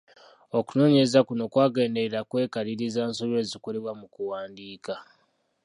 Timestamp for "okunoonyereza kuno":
0.59-1.43